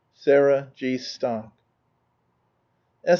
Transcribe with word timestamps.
"Sarah 0.25 0.71
G. 0.73 0.97
Stock. 0.97 1.53
S. 3.03 3.09